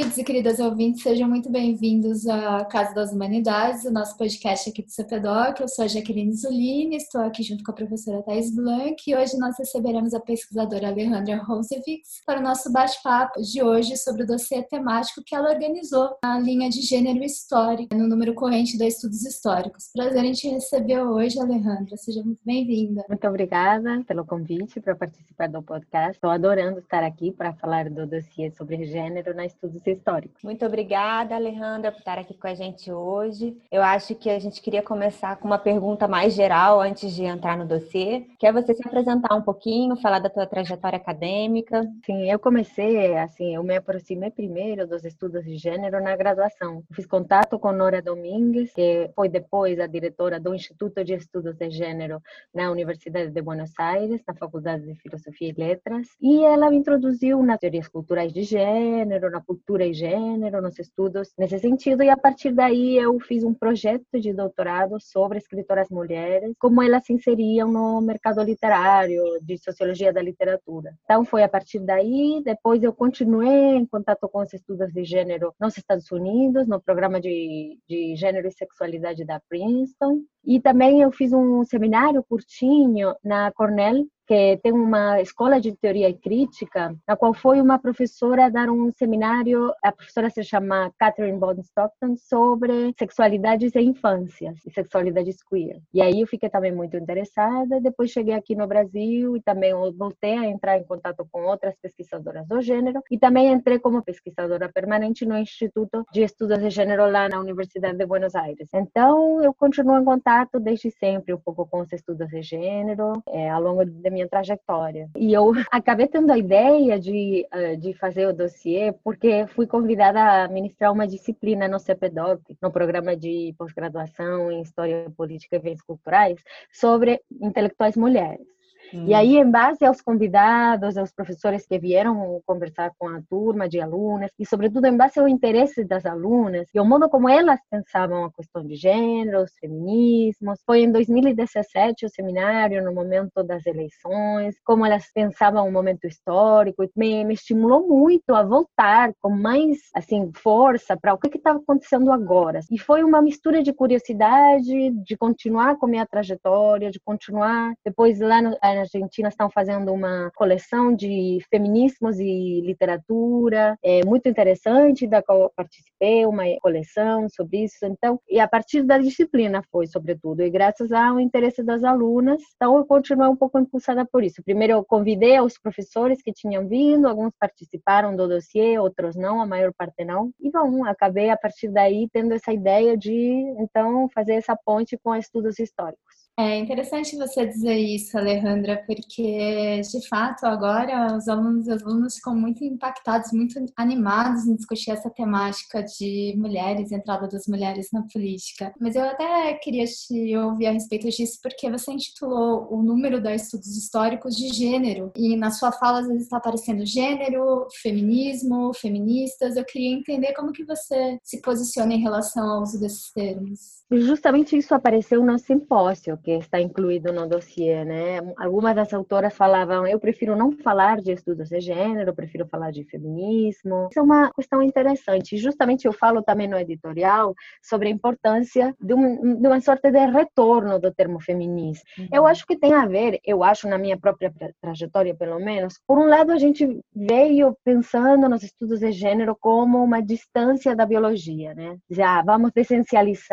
[0.00, 4.80] Queridos e queridas ouvintes, sejam muito bem-vindos à Casa das Humanidades, o nosso podcast aqui
[4.82, 5.60] do CPDOC.
[5.60, 9.36] Eu sou a Jaqueline Zulini, estou aqui junto com a professora Thais Blanc e hoje
[9.36, 14.62] nós receberemos a pesquisadora Alejandra Rosevix para o nosso bate-papo de hoje sobre o dossiê
[14.62, 19.90] temático que ela organizou na linha de gênero histórico, no número corrente da Estudos Históricos.
[19.92, 21.94] Prazer em te receber hoje, Alejandra.
[21.98, 23.04] Seja muito bem-vinda.
[23.06, 26.12] Muito obrigada pelo convite para participar do podcast.
[26.12, 30.42] Estou adorando estar aqui para falar do dossiê sobre gênero na Estudos estudos históricos.
[30.42, 33.56] Muito obrigada, Alejandra, por estar aqui com a gente hoje.
[33.70, 37.56] Eu acho que a gente queria começar com uma pergunta mais geral antes de entrar
[37.56, 41.82] no dossiê, que é você se apresentar um pouquinho, falar da tua trajetória acadêmica.
[42.04, 46.82] Sim, eu comecei, assim, eu me aproximei primeiro dos estudos de gênero na graduação.
[46.92, 51.70] fiz contato com Nora Domingues, que foi depois a diretora do Instituto de Estudos de
[51.70, 52.20] Gênero
[52.54, 57.42] na Universidade de Buenos Aires, na Faculdade de Filosofia e Letras, e ela me introduziu
[57.42, 62.10] nas teorias culturais de gênero, na cultura cultura e gênero, nos estudos nesse sentido, e
[62.10, 67.12] a partir daí eu fiz um projeto de doutorado sobre escritoras mulheres, como elas se
[67.12, 70.92] inseriam no mercado literário, de sociologia da literatura.
[71.04, 75.54] Então foi a partir daí, depois eu continuei em contato com os estudos de gênero
[75.60, 81.12] nos Estados Unidos, no programa de, de gênero e sexualidade da Princeton, e também eu
[81.12, 87.34] fiz um seminário curtinho na Cornell que tem uma escola de teoria crítica, na qual
[87.34, 93.74] foi uma professora dar um seminário, a professora se chama Catherine Bond Stockton, sobre sexualidades
[93.74, 95.80] e infâncias, e sexualidades queer.
[95.92, 100.38] E aí eu fiquei também muito interessada, depois cheguei aqui no Brasil e também voltei
[100.38, 105.26] a entrar em contato com outras pesquisadoras do gênero, e também entrei como pesquisadora permanente
[105.26, 108.68] no Instituto de Estudos de Gênero lá na Universidade de Buenos Aires.
[108.72, 113.50] Então, eu continuo em contato desde sempre um pouco com os estudos de gênero, é,
[113.50, 115.08] ao longo da minha minha trajetória.
[115.16, 120.44] E eu acabei tendo a ideia de, eh, de fazer o dossiê porque fui convidada
[120.44, 125.82] a ministrar uma disciplina no CPDOC, no programa de pós-graduação em História Política e Eventos
[125.82, 126.42] Culturais,
[126.72, 128.59] sobre intelectuais mulheres.
[128.92, 129.06] Hum.
[129.06, 133.80] E aí, em base aos convidados, aos professores que vieram conversar com a turma de
[133.80, 138.24] alunas, e sobretudo em base ao interesse das alunas e ao modo como elas pensavam
[138.24, 144.56] a questão de gênero, os feminismos, foi em 2017 o seminário, no momento das eleições,
[144.64, 150.30] como elas pensavam o momento histórico, me, me estimulou muito a voltar com mais assim
[150.34, 152.60] força para o que estava acontecendo agora.
[152.70, 158.20] E foi uma mistura de curiosidade, de continuar com a minha trajetória, de continuar depois
[158.20, 165.06] lá no, na Argentina estão fazendo uma coleção de feminismos e literatura, é muito interessante,
[165.06, 167.84] da qual participei, uma coleção sobre isso.
[167.84, 172.76] Então, e a partir da disciplina foi, sobretudo, e graças ao interesse das alunas, então
[172.78, 174.42] eu continuei um pouco impulsada por isso.
[174.42, 179.46] Primeiro eu convidei os professores que tinham vindo, alguns participaram do dossiê, outros não, a
[179.46, 180.32] maior parte não.
[180.40, 183.10] E bom, acabei a partir daí tendo essa ideia de
[183.58, 186.09] então fazer essa ponte com estudos históricos.
[186.42, 192.16] É interessante você dizer isso, Alejandra, porque de fato agora os alunos e as alunas
[192.16, 198.04] ficam muito impactados, muito animados em discutir essa temática de mulheres, entrada das mulheres na
[198.10, 198.72] política.
[198.80, 203.34] Mas eu até queria te ouvir a respeito disso, porque você intitulou o número da
[203.34, 209.56] estudos históricos de gênero, e na sua fala às vezes está aparecendo gênero, feminismo, feministas.
[209.56, 213.80] Eu queria entender como que você se posiciona em relação ao uso desses termos.
[213.92, 218.18] Justamente isso apareceu no simpósio que está incluído no dossiê, né?
[218.38, 222.84] Algumas das autoras falavam, eu prefiro não falar de estudos de gênero, prefiro falar de
[222.84, 223.88] feminismo.
[223.90, 225.36] Isso é uma questão interessante.
[225.36, 230.06] Justamente eu falo também no editorial sobre a importância de, um, de uma sorte de
[230.06, 231.84] retorno do termo feminista.
[231.98, 232.08] Uhum.
[232.12, 235.98] Eu acho que tem a ver, eu acho na minha própria trajetória pelo menos, por
[235.98, 241.54] um lado a gente veio pensando nos estudos de gênero como uma distância da biologia,
[241.54, 241.76] né?
[241.90, 243.30] Já vamos essencializar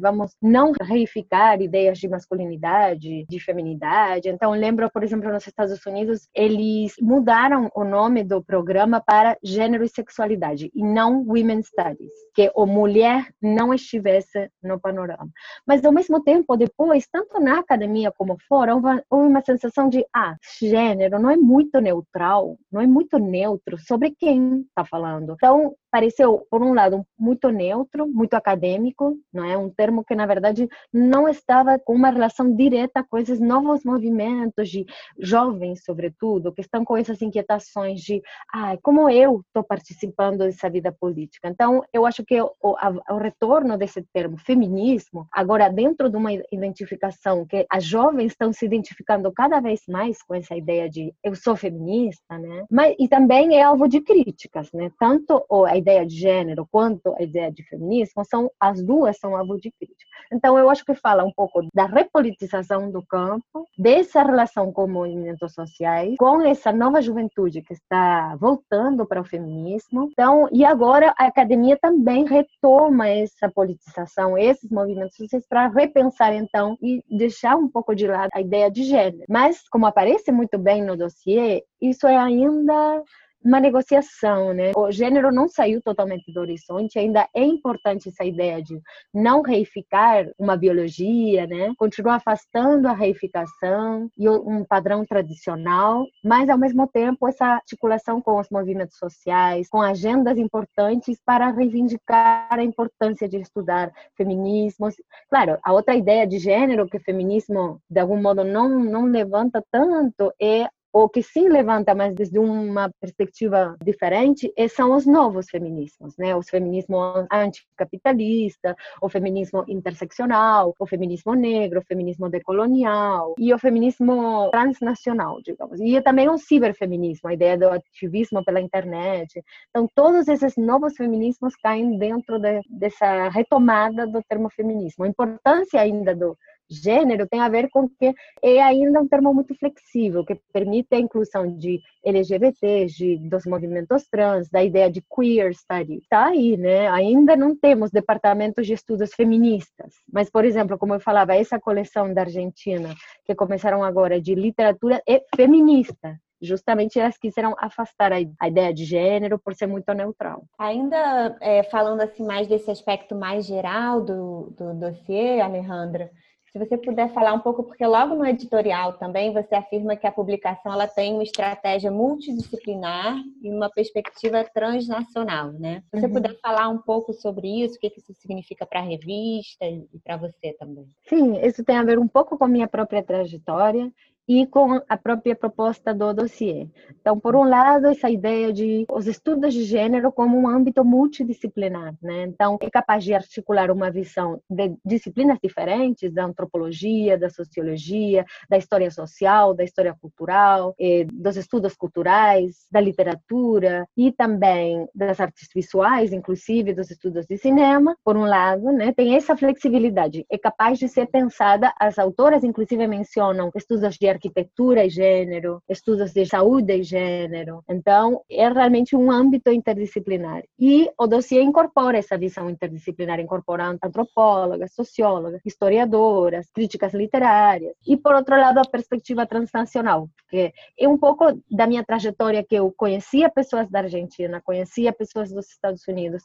[0.00, 4.28] vamos não reificar ideias de masculinidade, de feminidade.
[4.28, 9.84] Então, lembro, por exemplo, nos Estados Unidos, eles mudaram o nome do programa para Gênero
[9.84, 15.28] e Sexualidade e não Women's Studies, que a mulher não estivesse no panorama.
[15.66, 20.36] Mas, ao mesmo tempo, depois, tanto na academia como fora, houve uma sensação de, ah,
[20.60, 25.32] gênero não é muito neutral, não é muito neutro sobre quem está falando.
[25.32, 30.26] Então, pareceu, por um lado, muito neutro, muito acadêmico, não é um termo que na
[30.26, 34.84] verdade não estava com uma relação direta com esses novos movimentos de
[35.20, 38.20] jovens, sobretudo, que estão com essas inquietações de,
[38.52, 41.46] ah, como eu estou participando dessa vida política.
[41.46, 46.32] Então, eu acho que o, a, o retorno desse termo feminismo, agora dentro de uma
[46.50, 51.36] identificação que as jovens estão se identificando cada vez mais com essa ideia de eu
[51.36, 52.64] sou feminista, né?
[52.68, 54.90] Mas e também é alvo de críticas, né?
[54.98, 59.58] Tanto a ideia de gênero quanto a ideia de feminismo, são as duas são alvo
[59.60, 60.10] de crítica.
[60.32, 65.52] Então, eu acho que fala um pouco da repolitização do campo, dessa relação com movimentos
[65.52, 70.08] sociais, com essa nova juventude que está voltando para o feminismo.
[70.12, 76.76] Então, e agora a academia também retoma essa politização, esses movimentos sociais para repensar então
[76.82, 79.24] e deixar um pouco de lado a ideia de gênero.
[79.28, 83.02] Mas, como aparece muito bem no dossiê, isso é ainda
[83.44, 84.72] uma negociação, né?
[84.74, 88.80] O gênero não saiu totalmente do horizonte, ainda é importante essa ideia de
[89.12, 91.72] não reificar uma biologia, né?
[91.76, 98.40] Continua afastando a reificação e um padrão tradicional, mas ao mesmo tempo essa articulação com
[98.40, 104.88] os movimentos sociais, com agendas importantes para reivindicar a importância de estudar feminismo.
[105.28, 109.62] Claro, a outra ideia de gênero que o feminismo de algum modo não não levanta
[109.70, 116.16] tanto é o que sim levanta, mas desde uma perspectiva diferente, são os novos feminismos,
[116.16, 116.36] né?
[116.36, 116.96] Os feminismo
[117.32, 125.80] anticapitalista, o feminismo interseccional, o feminismo negro, o feminismo decolonial e o feminismo transnacional, digamos.
[125.80, 129.42] E também o ciberfeminismo, a ideia do ativismo pela internet.
[129.70, 135.04] Então, todos esses novos feminismos caem dentro de, dessa retomada do termo feminismo.
[135.04, 136.38] A importância ainda do
[136.68, 140.98] gênero tem a ver com que é ainda um termo muito flexível, que permite a
[140.98, 145.98] inclusão de LGBTs, de, dos movimentos trans, da ideia de queer study.
[145.98, 146.88] Está aí, né?
[146.88, 152.12] Ainda não temos departamentos de estudos feministas, mas, por exemplo, como eu falava, essa coleção
[152.12, 152.94] da Argentina,
[153.24, 159.38] que começaram agora, de literatura, é feminista justamente elas quiseram afastar a, ideia de gênero
[159.38, 160.44] por ser muito neutral.
[160.58, 166.10] Ainda é, falando assim mais desse aspecto mais geral do, do dossiê, Alejandra,
[166.54, 170.12] se você puder falar um pouco, porque logo no editorial também você afirma que a
[170.12, 175.82] publicação ela tem uma estratégia multidisciplinar e uma perspectiva transnacional, né?
[175.90, 176.12] Se você uhum.
[176.12, 180.16] puder falar um pouco sobre isso, o que isso significa para a revista e para
[180.16, 180.86] você também.
[181.08, 183.92] Sim, isso tem a ver um pouco com a minha própria trajetória
[184.28, 186.66] e com a própria proposta do dossiê.
[187.00, 191.94] Então, por um lado, essa ideia de os estudos de gênero como um âmbito multidisciplinar,
[192.02, 192.24] né?
[192.24, 198.56] Então, é capaz de articular uma visão de disciplinas diferentes, da antropologia, da sociologia, da
[198.56, 205.48] história social, da história cultural, eh, dos estudos culturais, da literatura e também das artes
[205.54, 207.96] visuais, inclusive dos estudos de cinema.
[208.04, 212.86] Por um lado, né, tem essa flexibilidade, é capaz de ser pensada, as autoras inclusive
[212.86, 217.62] mencionam estudos de arquitetura e gênero, estudos de saúde e gênero.
[217.68, 220.42] Então, é realmente um âmbito interdisciplinar.
[220.58, 227.74] E o dossiê incorpora essa visão interdisciplinar, incorporando antropólogas, sociólogas, historiadoras, críticas literárias.
[227.86, 232.54] E, por outro lado, a perspectiva transnacional, que é um pouco da minha trajetória que
[232.54, 236.22] eu conhecia pessoas da Argentina, conhecia pessoas dos Estados Unidos,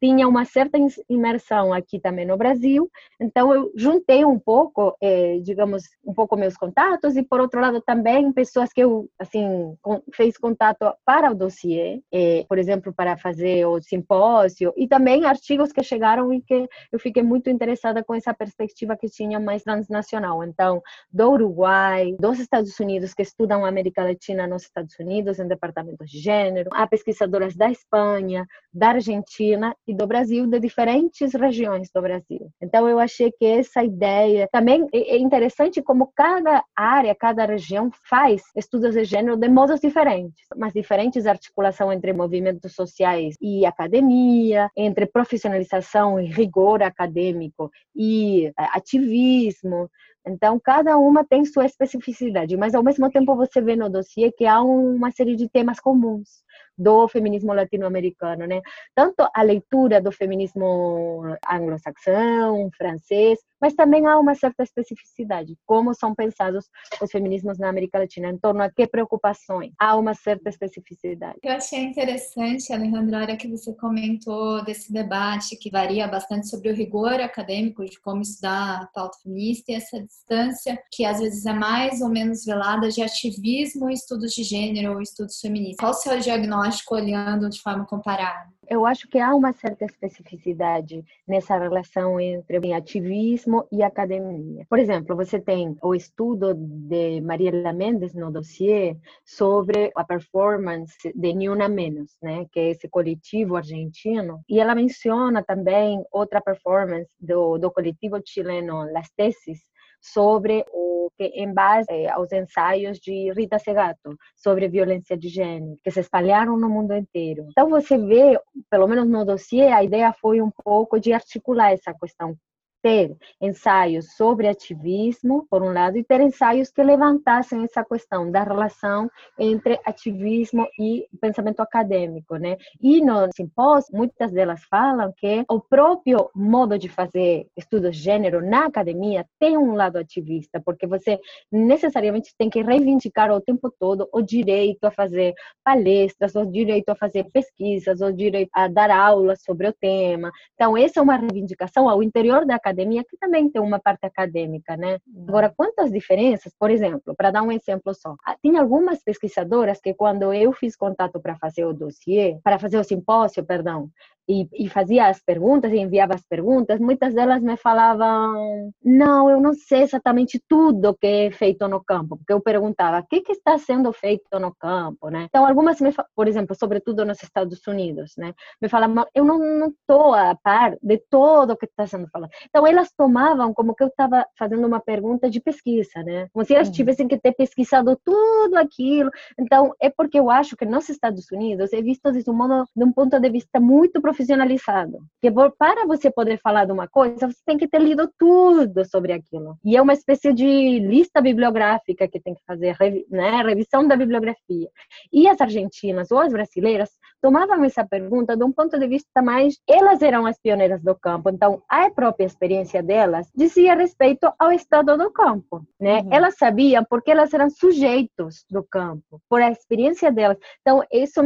[0.00, 5.84] tinha uma certa imersão aqui também no Brasil, então eu juntei um pouco, eh, digamos,
[6.04, 10.38] um pouco meus contatos e por outro lado também pessoas que eu assim com, fez
[10.38, 15.82] contato para o dossiê, eh, por exemplo, para fazer o simpósio e também artigos que
[15.82, 20.42] chegaram e que eu fiquei muito interessada com essa perspectiva que tinha mais transnacional.
[20.44, 25.46] Então, do Uruguai, dos Estados Unidos que estudam a América Latina nos Estados Unidos em
[25.46, 31.90] departamentos de gênero, há pesquisadoras da Espanha, da Argentina e do Brasil, de diferentes regiões
[31.92, 32.48] do Brasil.
[32.62, 37.90] Então, eu achei que essa ideia também é, é interessante como cada área, cada região
[38.08, 44.70] faz estudos de gênero de modos diferentes, mas diferentes articulação entre movimentos sociais e academia,
[44.76, 49.90] entre profissionalização e rigor acadêmico e eh, ativismo.
[50.24, 54.46] Então, cada uma tem sua especificidade, mas ao mesmo tempo você vê no dossiê que
[54.46, 56.44] há uma série de temas comuns
[56.80, 58.62] do feminismo latino-americano, né?
[58.94, 66.14] Tanto a leitura do feminismo anglo-saxão, francês, mas também há uma certa especificidade, como são
[66.14, 66.64] pensados
[67.02, 71.38] os feminismos na América Latina, em torno a que preocupações, há uma certa especificidade.
[71.42, 76.70] Eu achei interessante, Alejandra, a hora que você comentou desse debate que varia bastante sobre
[76.70, 81.44] o rigor acadêmico de como estudar a pauta feminista e essa distância que às vezes
[81.44, 85.80] é mais ou menos velada de ativismo e estudos de gênero ou estudos feministas.
[85.80, 88.50] Qual o seu diagnóstico olhando de forma comparada?
[88.70, 94.64] eu acho que há uma certa especificidade nessa relação entre ativismo e academia.
[94.70, 101.34] Por exemplo, você tem o estudo de Mariela Mendes no dossiê sobre a performance de
[101.34, 107.10] Ni Una Menos, né, que é esse coletivo argentino, e ela menciona também outra performance
[107.20, 109.58] do, do coletivo chileno Las Tesis,
[110.00, 115.76] sobre o que em base eh, aos ensaios de Rita Segato sobre violência de gênero,
[115.82, 117.46] que se espalharam no mundo inteiro.
[117.50, 118.40] Então você vê,
[118.70, 122.36] pelo menos no dossiê, a ideia foi um pouco de articular essa questão
[122.82, 128.42] ter ensaios sobre ativismo, por um lado, e ter ensaios que levantassem essa questão da
[128.42, 132.56] relação entre ativismo e pensamento acadêmico, né?
[132.80, 138.44] E no simpósio, muitas delas falam que o próprio modo de fazer estudos de gênero
[138.44, 141.18] na academia tem um lado ativista, porque você
[141.50, 145.34] necessariamente tem que reivindicar o tempo todo o direito a fazer
[145.64, 150.30] palestras, o direito a fazer pesquisas, o direito a dar aulas sobre o tema.
[150.54, 154.06] Então, essa é uma reivindicação ao interior da academia academia que também tem uma parte
[154.06, 154.98] acadêmica, né?
[155.28, 155.54] Agora, uhum.
[155.56, 160.32] quantas diferenças, por exemplo, para dar um exemplo só, ah, tinha algumas pesquisadoras que quando
[160.32, 163.90] eu fiz contato para fazer o dossiê, para fazer o simpósio, perdão,
[164.30, 169.40] e, e, fazia as perguntas e enviava as perguntas, muitas delas me falavam: não, eu
[169.40, 173.32] não sei exatamente tudo que é feito no campo, porque eu perguntava: o que, que
[173.32, 175.26] está sendo feito no campo, né?
[175.28, 178.32] Então, algumas, me, por exemplo, sobretudo nos Estados Unidos, né?
[178.62, 182.30] Me falavam: eu não estou a par de todo o que está sendo falado.
[182.48, 186.28] Então, elas tomavam como que eu estava fazendo uma pergunta de pesquisa, né?
[186.32, 186.74] Como se elas uhum.
[186.74, 189.10] tivessem que ter pesquisado tudo aquilo.
[189.36, 192.84] Então, é porque eu acho que nos Estados Unidos é visto de um, modo, de
[192.84, 194.98] um ponto de vista muito profissional profissionalizado.
[195.20, 199.12] Que para você poder falar de uma coisa, você tem que ter lido tudo sobre
[199.12, 199.56] aquilo.
[199.64, 202.76] E é uma espécie de lista bibliográfica que tem que fazer,
[203.10, 203.42] né?
[203.42, 204.68] Revisão da bibliografia.
[205.12, 206.90] E as argentinas ou as brasileiras
[207.22, 209.58] tomavam essa pergunta de um ponto de vista mais.
[209.68, 214.96] Elas eram as pioneiras do campo, então a própria experiência delas dizia respeito ao estado
[214.96, 216.00] do campo, né?
[216.00, 216.08] Uhum.
[216.12, 220.38] Elas sabiam porque elas eram sujeitos do campo, por a experiência delas.
[220.60, 221.20] Então, isso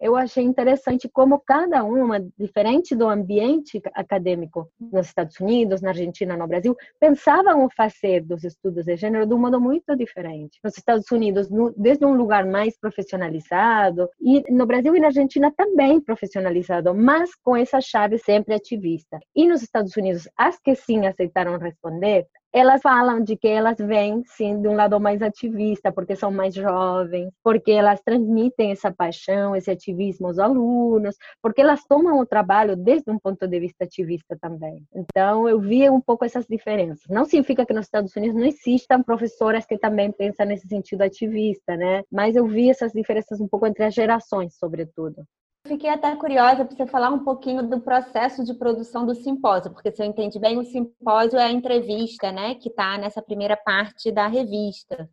[0.00, 6.36] eu achei interessante como cada uma diferente do ambiente acadêmico nos Estados Unidos, na Argentina,
[6.36, 10.58] no Brasil, pensavam o fazer dos estudos de gênero de um modo muito diferente.
[10.62, 16.00] Nos Estados Unidos, desde um lugar mais profissionalizado, e no Brasil e na Argentina também
[16.00, 19.18] profissionalizado, mas com essa chave sempre ativista.
[19.34, 22.26] E nos Estados Unidos, as que sim aceitaram responder,
[22.58, 26.54] elas falam de que elas vêm, sim, de um lado mais ativista, porque são mais
[26.54, 32.74] jovens, porque elas transmitem essa paixão, esse ativismo aos alunos, porque elas tomam o trabalho
[32.74, 34.82] desde um ponto de vista ativista também.
[34.94, 37.04] Então, eu vi um pouco essas diferenças.
[37.10, 41.76] Não significa que nos Estados Unidos não existam professoras que também pensam nesse sentido ativista,
[41.76, 42.04] né?
[42.10, 45.26] Mas eu vi essas diferenças um pouco entre as gerações, sobretudo.
[45.66, 49.90] Fiquei até curiosa para você falar um pouquinho do processo de produção do simpósio, porque
[49.90, 54.12] se eu entendi bem, o simpósio é a entrevista, né, que está nessa primeira parte
[54.12, 55.08] da revista.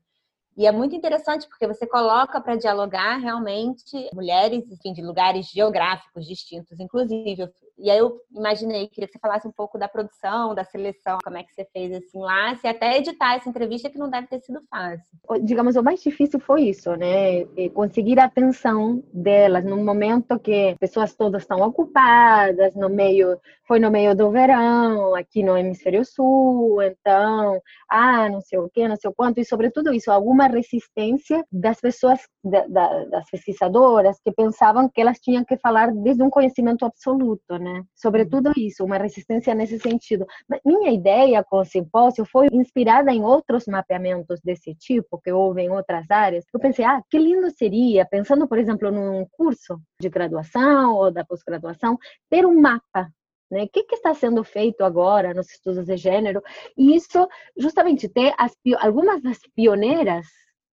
[0.55, 6.27] E é muito interessante porque você coloca para dialogar realmente mulheres, enfim, de lugares geográficos
[6.27, 7.50] distintos, inclusive.
[7.77, 11.38] E aí eu imaginei, queria que você falasse um pouco da produção, da seleção, como
[11.38, 14.39] é que você fez assim lá, se até editar essa entrevista que não deve ter
[14.42, 15.03] sido fácil.
[15.42, 17.46] Digamos, o mais difícil foi isso, né?
[17.74, 23.89] Conseguir a atenção delas no momento que pessoas todas estão ocupadas, no meio, foi no
[23.89, 29.10] meio do verão, aqui no hemisfério sul, então, ah, não sei o que, não sei
[29.10, 34.32] o quanto, e sobretudo isso, alguma uma resistência das pessoas, da, da, das pesquisadoras, que
[34.32, 37.84] pensavam que elas tinham que falar desde um conhecimento absoluto, né?
[37.96, 38.53] Sobretudo uhum.
[38.58, 40.25] isso, uma resistência nesse sentido.
[40.65, 45.70] Minha ideia com o simpósio foi inspirada em outros mapeamentos desse tipo, que houve em
[45.70, 46.46] outras áreas.
[46.53, 51.25] Eu pensei, ah, que lindo seria, pensando, por exemplo, num curso de graduação ou da
[51.25, 51.98] pós-graduação,
[52.29, 53.10] ter um mapa
[53.53, 53.63] né?
[53.65, 56.41] O que, que, está sendo feito agora nos estudos de gênero?
[56.75, 60.25] E isso, justamente, ter as, algumas das pioneiras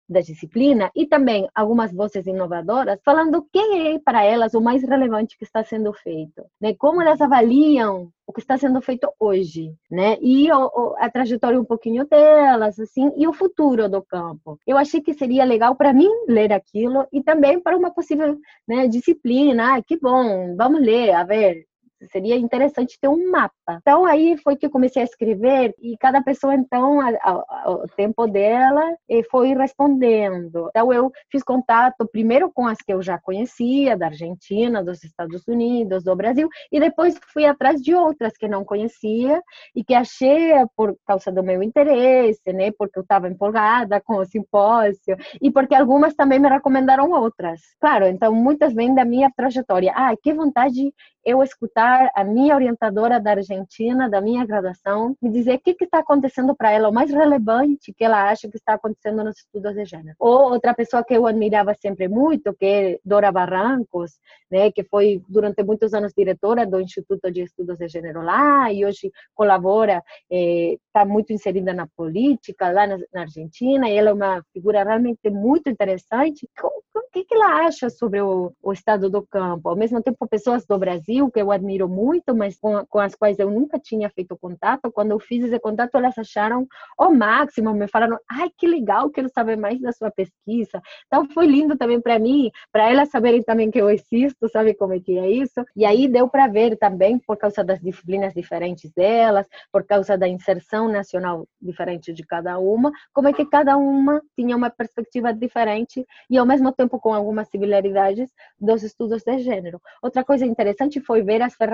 [0.10, 5.38] da disciplina e também algumas vozes inovadoras falando quem é para elas o mais relevante
[5.38, 6.74] que está sendo feito, né?
[6.74, 10.18] Como elas avaliam o que está sendo feito hoje, né?
[10.22, 14.60] E o, a trajetória um pouquinho delas, assim, e o futuro do campo.
[14.68, 18.38] Eu achei que seria legal para mim ler aquilo e também para uma possível
[18.68, 19.76] né, disciplina.
[19.76, 21.69] Ah, que bom, vamos ler, a ver
[22.12, 23.80] seria interessante ter um mapa.
[23.82, 28.96] Então aí foi que eu comecei a escrever e cada pessoa então ao, tempo dela
[29.30, 30.68] foi respondendo.
[30.70, 35.48] Então eu fiz contato primeiro com as que eu já conhecia da Argentina, dos Estados
[35.48, 39.42] Unidos, do Brasil e depois fui atrás de outras que não conhecia
[39.76, 42.72] e que achei por causa do meu interesse, né?
[42.78, 47.62] Porque eu estava empolgada com o simpósio e porque algumas também me recomendaram outras.
[47.80, 49.92] Claro, então muitas vêm da minha trajetória.
[49.96, 50.94] Ah, que vontade
[51.26, 56.00] eu escutar a minha orientadora da Argentina, da minha graduação, me dizer o que está
[56.00, 59.86] acontecendo para ela, o mais relevante que ela acha que está acontecendo nos estudos de
[59.86, 60.16] gênero.
[60.20, 64.20] Ou outra pessoa que eu admirava sempre muito, que é Dora Barrancos,
[64.52, 68.86] né, que foi durante muitos anos diretora do Instituto de Estudos de Gênero lá e
[68.86, 74.14] hoje colabora, está eh, muito inserida na política lá na, na, Argentina, e ela é
[74.14, 76.48] uma figura realmente muito interessante.
[76.64, 79.70] O que, que ela acha sobre o, o estado do campo?
[79.70, 83.40] Ao mesmo tempo, pessoas do Brasil, que eu admiro muito, mas com, com as quais
[83.40, 86.68] eu nunca tinha feito contato, quando eu fiz esse contato, elas acharam
[86.98, 90.82] o máximo, me falaram, ai, que legal, quero saber mais da sua pesquisa.
[91.08, 94.94] Então, foi lindo também para mim, para elas saberem também que eu existo, sabe como
[94.94, 95.64] é que é isso?
[95.76, 100.28] E aí deu para ver também, por causa das disciplinas diferentes delas, por causa da
[100.28, 106.06] inserção nacional diferente de cada uma, como é que cada uma tinha uma perspectiva diferente
[106.30, 109.82] e ao mesmo tempo com algumas similaridades dos estudos de gênero.
[110.02, 111.69] Outra coisa interessante foi ver as ferramentas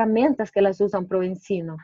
[0.52, 1.76] que elas usam para o ensino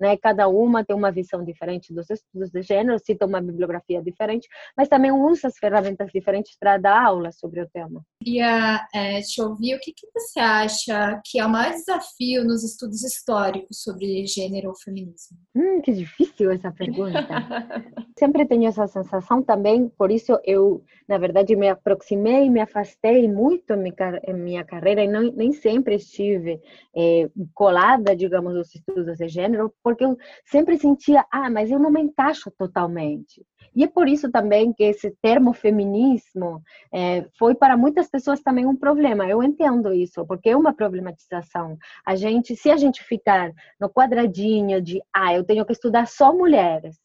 [0.00, 0.16] né?
[0.16, 4.88] Cada uma tem uma visão diferente dos estudos de gênero, cita uma bibliografia diferente, mas
[4.88, 8.02] também usa as ferramentas diferentes para dar aula sobre o tema.
[8.20, 12.64] Queria é, te ouvir, o que, que você acha que é o maior desafio nos
[12.64, 15.38] estudos históricos sobre gênero ou feminismo?
[15.54, 17.28] Hum, que difícil essa pergunta.
[18.18, 23.28] Sempre tenho essa sensação também, por isso eu, na verdade, me aproximei e me afastei
[23.28, 26.60] muito em minha, carreira e não, nem sempre estive
[26.96, 31.92] é, colada, digamos, nos estudos de gênero, porque eu sempre sentia, ah, mas eu não
[31.92, 33.46] me encaixo totalmente.
[33.74, 38.66] E é por isso também que esse termo feminismo é, foi para muitas pessoas também
[38.66, 39.26] um problema.
[39.28, 41.76] Eu entendo isso, porque é uma problematização.
[42.04, 46.32] A gente, se a gente ficar no quadradinho de, ah, eu tenho que estudar só
[46.32, 46.96] mulheres,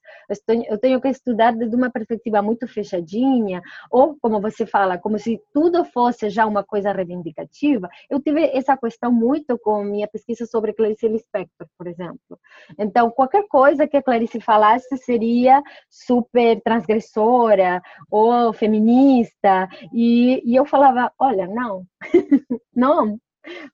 [0.67, 5.41] eu tenho que estudar desde uma perspectiva muito fechadinha, ou como você fala, como se
[5.53, 7.89] tudo fosse já uma coisa reivindicativa.
[8.09, 12.39] Eu tive essa questão muito com minha pesquisa sobre Clarice Lispector, por exemplo.
[12.77, 20.65] Então, qualquer coisa que a Clarice falasse seria super transgressora ou feminista, e, e eu
[20.65, 21.85] falava, olha, não,
[22.75, 23.19] não,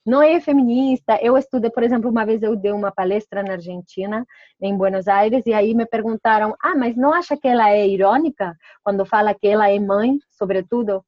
[0.05, 1.19] não é feminista.
[1.21, 4.25] Eu estudei, por exemplo, uma vez eu dei uma palestra na Argentina,
[4.61, 8.55] em Buenos Aires, e aí me perguntaram: ah, mas não acha que ela é irônica
[8.84, 11.03] quando fala que ela é mãe, sobretudo?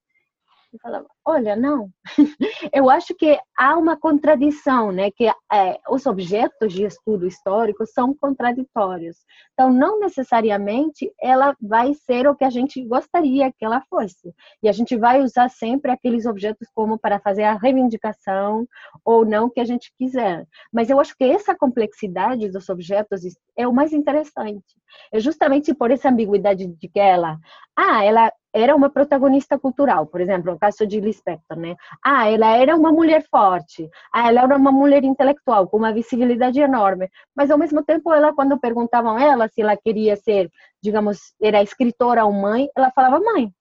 [0.73, 1.89] Eu falava, olha, não.
[2.73, 5.11] Eu acho que há uma contradição, né?
[5.11, 9.17] Que é, os objetos de estudo histórico são contraditórios.
[9.53, 14.33] Então, não necessariamente ela vai ser o que a gente gostaria que ela fosse.
[14.63, 18.65] E a gente vai usar sempre aqueles objetos como para fazer a reivindicação
[19.03, 20.47] ou não que a gente quiser.
[20.71, 23.21] Mas eu acho que essa complexidade dos objetos
[23.57, 24.80] é o mais interessante.
[25.11, 27.37] É justamente por essa ambiguidade de que ela,
[27.75, 31.75] ah, ela era uma protagonista cultural, por exemplo, no caso de Lispector, né?
[32.03, 36.59] Ah, ela era uma mulher forte, ah, ela era uma mulher intelectual com uma visibilidade
[36.59, 40.49] enorme, mas ao mesmo tempo ela quando perguntavam ela se ela queria ser,
[40.83, 43.51] digamos, era escritora ou mãe, ela falava mãe.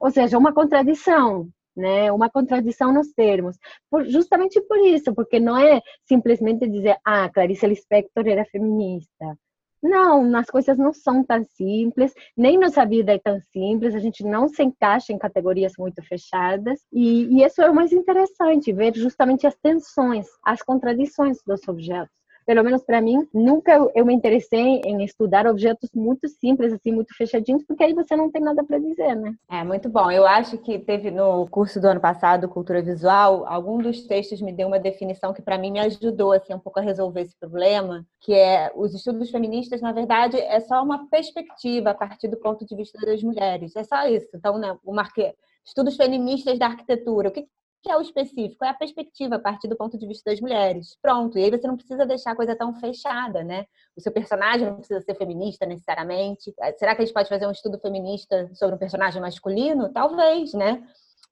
[0.00, 2.10] Ou seja, uma contradição, né?
[2.12, 3.56] Uma contradição nos termos.
[3.90, 9.36] Por, justamente por isso, porque não é simplesmente dizer, ah, Clarice Lispector era feminista.
[9.82, 14.22] Não, as coisas não são tão simples, nem nossa vida é tão simples, a gente
[14.22, 18.94] não se encaixa em categorias muito fechadas, e, e isso é o mais interessante, ver
[18.94, 24.80] justamente as tensões, as contradições dos objetos pelo menos para mim, nunca eu me interessei
[24.84, 28.78] em estudar objetos muito simples, assim, muito fechadinhos, porque aí você não tem nada para
[28.78, 29.34] dizer, né?
[29.50, 30.10] É, muito bom.
[30.10, 34.52] Eu acho que teve no curso do ano passado, Cultura Visual, algum dos textos me
[34.52, 38.04] deu uma definição que para mim me ajudou, assim, um pouco a resolver esse problema,
[38.20, 42.64] que é os estudos feministas, na verdade, é só uma perspectiva a partir do ponto
[42.64, 43.74] de vista das mulheres.
[43.76, 44.28] É só isso.
[44.34, 47.28] Então, né, o marquei estudos feministas da arquitetura.
[47.28, 47.46] O que
[47.82, 48.64] que é o específico?
[48.64, 50.96] É a perspectiva a partir do ponto de vista das mulheres.
[51.00, 51.38] Pronto.
[51.38, 53.66] E aí você não precisa deixar a coisa tão fechada, né?
[53.96, 56.52] O seu personagem não precisa ser feminista necessariamente.
[56.60, 59.92] É, será que a gente pode fazer um estudo feminista sobre um personagem masculino?
[59.92, 60.82] Talvez, né?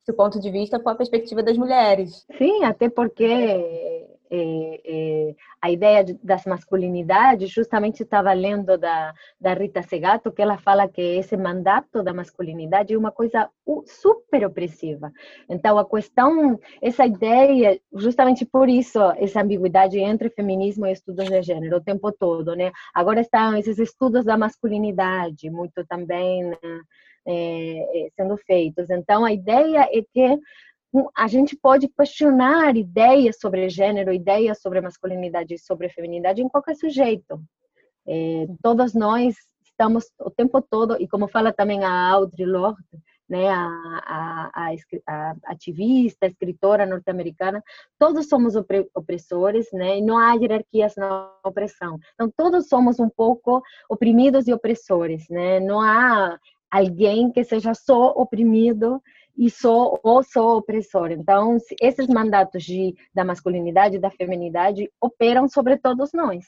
[0.04, 2.24] Se o ponto de vista for a perspectiva das mulheres.
[2.38, 3.97] Sim, até porque
[4.30, 10.42] é, é, a ideia de, das masculinidades, justamente estava lendo da, da Rita Segato, que
[10.42, 13.48] ela fala que esse mandato da masculinidade é uma coisa
[13.86, 15.12] super opressiva.
[15.48, 21.42] Então, a questão, essa ideia, justamente por isso, essa ambiguidade entre feminismo e estudos de
[21.42, 22.70] gênero o tempo todo, né?
[22.94, 26.56] Agora estão esses estudos da masculinidade, muito também né,
[27.26, 28.88] é, sendo feitos.
[28.90, 30.38] Então, a ideia é que
[31.16, 36.76] a gente pode questionar ideias sobre gênero, ideias sobre masculinidade e sobre feminidade em qualquer
[36.76, 37.40] sujeito.
[38.06, 42.82] É, todos nós estamos o tempo todo, e como fala também a Audre Lorde,
[43.28, 44.72] né, a, a,
[45.06, 47.62] a, ativista, a escritora norte-americana,
[47.98, 48.54] todos somos
[48.94, 51.98] opressores, né, e não há hierarquias na opressão.
[52.14, 56.38] Então, todos somos um pouco oprimidos e opressores, né, não há
[56.70, 59.00] alguém que seja só oprimido
[59.38, 61.12] e sou ou sou opressor.
[61.12, 66.44] Então, esses mandatos de, da masculinidade e da feminidade operam sobre todos nós.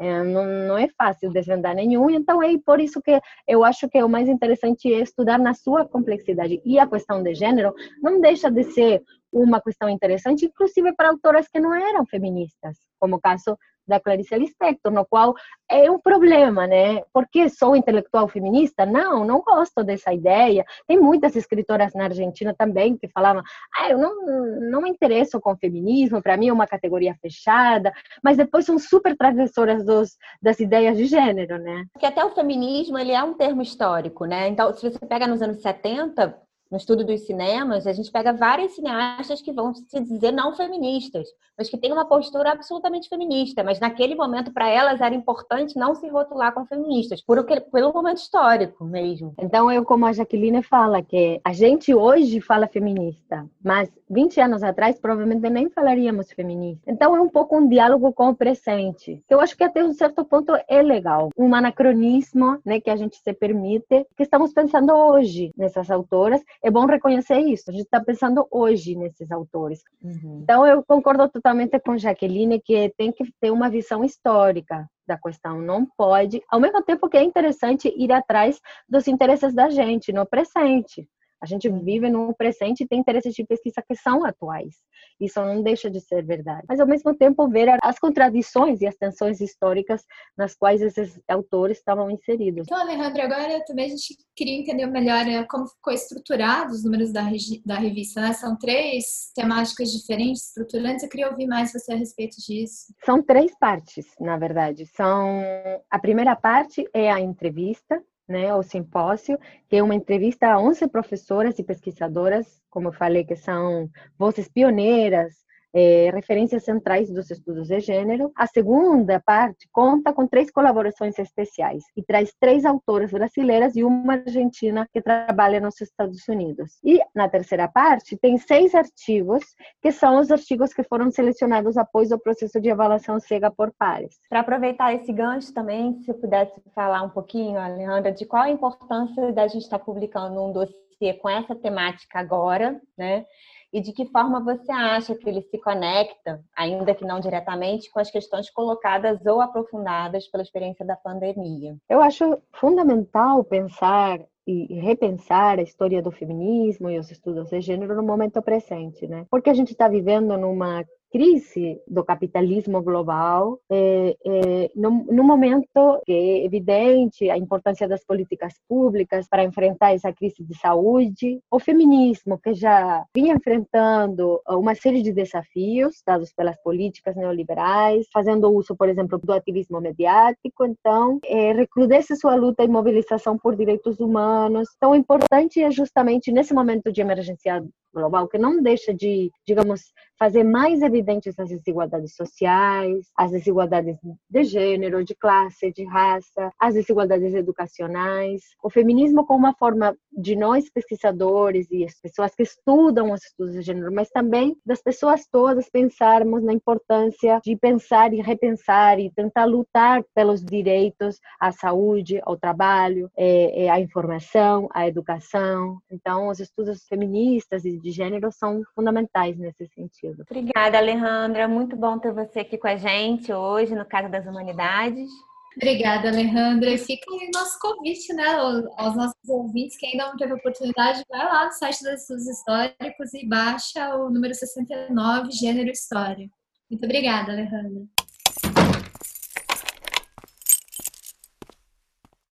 [0.00, 4.02] É, não, não, é fácil desvendar nenhum, então é por isso que eu acho que
[4.02, 6.60] o mais interessante é estudar na sua complexidade.
[6.64, 9.02] E a questão de gênero não deixa de ser
[9.32, 14.36] uma questão interessante, inclusive para autoras que não eram feministas, como o caso da Clarice
[14.36, 15.34] Lispector, no qual
[15.68, 17.02] é um problema, né?
[17.12, 18.86] Porque sou intelectual feminista?
[18.86, 20.64] Não, não gosto dessa ideia.
[20.86, 23.42] Tem muitas escritoras na Argentina também que falavam:
[23.76, 27.92] ah, eu não, não me interesso com feminismo, para mim é uma categoria fechada,
[28.22, 31.84] mas depois são super transgressoras dos, das ideias de gênero, né?
[31.92, 34.48] Porque até o feminismo ele é um termo histórico, né?
[34.48, 36.38] Então, se você pega nos anos 70,
[36.72, 41.28] no estudo dos cinemas, a gente pega várias cineastas que vão se dizer não feministas,
[41.56, 45.94] mas que têm uma postura absolutamente feminista, mas naquele momento para elas era importante não
[45.94, 49.34] se rotular como feministas, por, pelo momento histórico mesmo.
[49.38, 54.62] Então eu como a Jaqueline fala que a gente hoje fala feminista, mas 20 anos
[54.62, 56.90] atrás provavelmente nem falaríamos feminista.
[56.90, 59.92] Então é um pouco um diálogo com o presente, que eu acho que até um
[59.92, 64.90] certo ponto é legal, um anacronismo, né, que a gente se permite, que estamos pensando
[64.94, 67.70] hoje nessas autoras é bom reconhecer isso.
[67.70, 69.82] A gente está pensando hoje nesses autores.
[70.02, 70.40] Uhum.
[70.42, 75.60] Então, eu concordo totalmente com Jaqueline que tem que ter uma visão histórica da questão.
[75.60, 80.24] Não pode, ao mesmo tempo que é interessante ir atrás dos interesses da gente no
[80.24, 81.08] presente.
[81.42, 84.76] A gente vive no presente e tem interesses de pesquisa que são atuais.
[85.20, 86.64] Isso não deixa de ser verdade.
[86.68, 90.04] Mas, ao mesmo tempo, ver as contradições e as tensões históricas
[90.38, 92.66] nas quais esses autores estavam inseridos.
[92.68, 97.12] Então, Alejandra, agora também a gente queria entender melhor eh, como ficou estruturado os números
[97.12, 97.22] da,
[97.66, 98.20] da revista.
[98.20, 98.32] Né?
[98.34, 101.02] São três temáticas diferentes, estruturantes.
[101.02, 102.94] Eu queria ouvir mais você a respeito disso.
[103.04, 104.86] São três partes, na verdade.
[104.86, 105.42] São
[105.90, 108.00] A primeira parte é a entrevista,
[108.32, 113.24] né, o simpósio, que é uma entrevista a 11 professoras e pesquisadoras, como eu falei,
[113.24, 115.36] que são vozes pioneiras
[115.72, 118.30] é, referências centrais dos estudos de gênero.
[118.36, 124.14] A segunda parte conta com três colaborações especiais e traz três autoras brasileiras e uma
[124.14, 126.78] argentina que trabalha nos Estados Unidos.
[126.84, 129.42] E na terceira parte tem seis artigos,
[129.80, 134.18] que são os artigos que foram selecionados após o processo de avaliação cega por pares.
[134.28, 139.32] Para aproveitar esse gancho também, se pudesse falar um pouquinho, Alejandra, de qual a importância
[139.32, 143.24] da gente estar publicando um dossiê com essa temática agora, né?
[143.72, 147.98] E de que forma você acha que ele se conecta, ainda que não diretamente, com
[147.98, 151.76] as questões colocadas ou aprofundadas pela experiência da pandemia?
[151.88, 157.94] Eu acho fundamental pensar e repensar a história do feminismo e os estudos de gênero
[157.94, 159.24] no momento presente, né?
[159.30, 166.12] Porque a gente está vivendo numa crise do capitalismo global, é, é, no, momento que
[166.12, 172.38] é evidente a importância das políticas públicas para enfrentar essa crise de saúde, o feminismo
[172.38, 178.88] que já vinha enfrentando uma série de desafios dados pelas políticas neoliberais, fazendo uso, por
[178.88, 184.68] exemplo, do ativismo mediático, então é, recrudesce sua luta e mobilização por direitos humanos.
[184.76, 189.92] Então, o importante é justamente nesse momento de emergência global que não deixa de, digamos,
[190.18, 193.96] fazer mais evidentes as desigualdades sociais, as desigualdades
[194.30, 198.42] de gênero, de classe, de raça, as desigualdades educacionais.
[198.62, 203.54] O feminismo como uma forma de nós pesquisadores e as pessoas que estudam os estudos
[203.54, 209.10] de gênero, mas também das pessoas todas pensarmos na importância de pensar e repensar e
[209.10, 215.78] tentar lutar pelos direitos à saúde, ao trabalho, é, é, à informação, à educação.
[215.90, 220.24] Então, os estudos feministas e de gênero são fundamentais nesse sentido.
[220.28, 221.48] Obrigada, Alejandra.
[221.48, 225.10] Muito bom ter você aqui com a gente hoje no Casa das Humanidades.
[225.56, 226.70] Obrigada, Alejandra.
[226.70, 228.34] E fica aí nosso convite, né,
[228.76, 233.14] aos nossos ouvintes que ainda não teve oportunidade, vai lá no site dos estudos históricos
[233.14, 236.28] e baixa o número 69, Gênero História.
[236.70, 237.84] Muito obrigada, Alejandra.